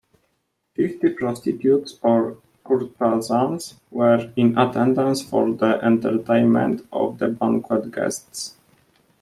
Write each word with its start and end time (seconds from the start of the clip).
Fifty 0.73 1.11
prostitutes 1.13 1.99
or 2.01 2.39
courtesans 2.63 3.79
were 3.91 4.33
in 4.35 4.57
attendance 4.57 5.21
for 5.21 5.51
the 5.53 5.79
entertainment 5.85 6.87
of 6.91 7.19
the 7.19 7.27
banquet 7.27 7.91
guests. 7.91 8.57